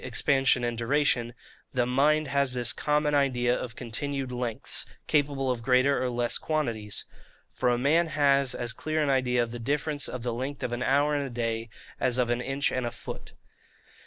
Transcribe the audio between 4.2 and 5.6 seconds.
lengths, capable